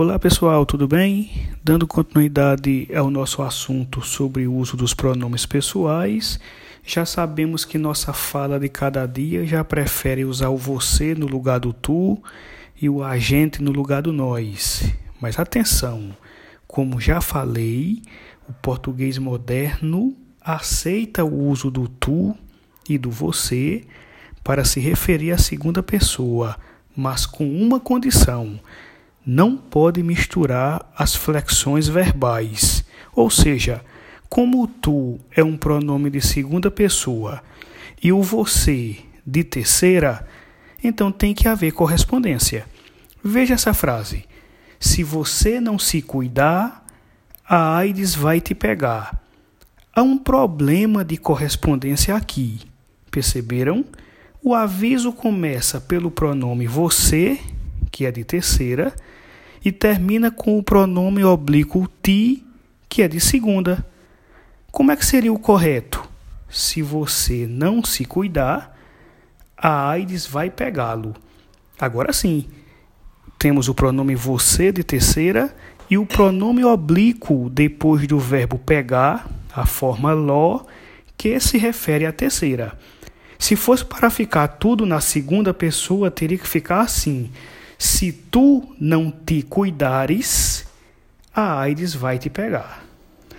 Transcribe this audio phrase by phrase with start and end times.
[0.00, 1.28] Olá pessoal, tudo bem?
[1.60, 6.38] Dando continuidade ao nosso assunto sobre o uso dos pronomes pessoais,
[6.84, 11.58] já sabemos que nossa fala de cada dia já prefere usar o você no lugar
[11.58, 12.16] do tu
[12.80, 14.88] e o agente no lugar do nós.
[15.20, 16.16] Mas atenção,
[16.64, 18.00] como já falei,
[18.48, 22.36] o português moderno aceita o uso do tu
[22.88, 23.82] e do você
[24.44, 26.56] para se referir à segunda pessoa,
[26.96, 28.60] mas com uma condição:
[29.30, 32.82] não pode misturar as flexões verbais.
[33.14, 33.84] Ou seja,
[34.26, 37.42] como o tu é um pronome de segunda pessoa
[38.02, 40.26] e o você de terceira,
[40.82, 42.64] então tem que haver correspondência.
[43.22, 44.24] Veja essa frase:
[44.80, 46.86] Se você não se cuidar,
[47.46, 49.22] a AIDS vai te pegar.
[49.94, 52.60] Há um problema de correspondência aqui.
[53.10, 53.84] Perceberam?
[54.42, 57.38] O aviso começa pelo pronome você,
[57.90, 58.94] que é de terceira,
[59.64, 62.44] e termina com o pronome oblíquo ti,
[62.88, 63.84] que é de segunda.
[64.70, 66.08] Como é que seria o correto?
[66.48, 68.76] Se você não se cuidar,
[69.56, 71.14] a AIDS vai pegá-lo.
[71.78, 72.46] Agora sim,
[73.38, 75.54] temos o pronome você de terceira
[75.90, 80.66] e o pronome oblíquo depois do verbo pegar, a forma lo,
[81.16, 82.78] que se refere à terceira.
[83.38, 87.30] Se fosse para ficar tudo na segunda pessoa, teria que ficar assim:
[87.78, 90.66] se tu não te cuidares,
[91.32, 92.84] a AIDS vai te pegar.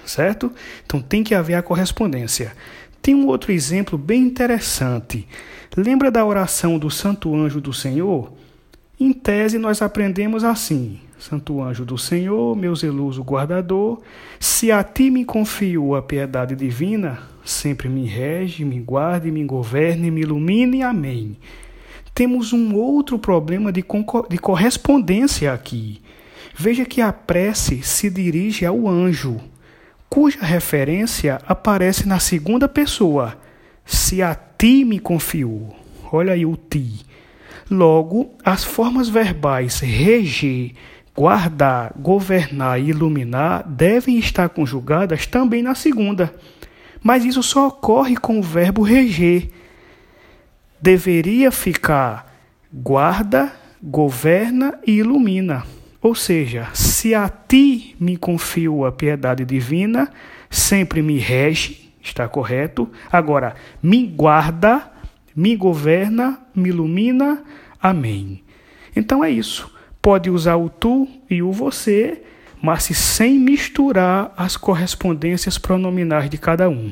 [0.06, 0.52] Certo?
[0.86, 2.54] Então tem que haver a correspondência.
[3.02, 5.28] Tem um outro exemplo bem interessante.
[5.76, 8.32] Lembra da oração do Santo Anjo do Senhor?
[9.00, 14.02] Em tese, nós aprendemos assim: Santo Anjo do Senhor, meu zeloso guardador,
[14.40, 20.10] se a ti me confio a piedade divina, sempre me rege, me guarde, me governe,
[20.10, 20.82] me ilumine.
[20.82, 21.38] Amém.
[22.20, 23.82] Temos um outro problema de,
[24.30, 26.02] de correspondência aqui.
[26.54, 29.40] Veja que a prece se dirige ao anjo,
[30.10, 33.38] cuja referência aparece na segunda pessoa.
[33.86, 35.74] Se a ti me confiou.
[36.12, 37.06] Olha aí o ti.
[37.72, 40.74] Logo, as formas verbais reger,
[41.16, 46.36] guardar, governar e iluminar devem estar conjugadas também na segunda
[47.02, 49.50] mas isso só ocorre com o verbo reger.
[50.82, 52.34] Deveria ficar
[52.72, 53.52] guarda,
[53.82, 55.66] governa e ilumina.
[56.02, 60.10] Ou seja, se a ti me confio a piedade divina,
[60.50, 62.90] sempre me rege, está correto.
[63.12, 64.92] Agora, me guarda,
[65.36, 67.44] me governa, me ilumina.
[67.82, 68.44] Amém.
[68.96, 69.70] Então é isso.
[70.02, 72.24] Pode usar o tu e o você
[72.62, 76.92] mas sem misturar as correspondências pronominais de cada um.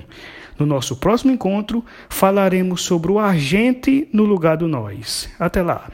[0.59, 5.29] No nosso próximo encontro, falaremos sobre o agente no lugar do nós.
[5.39, 5.89] Até lá!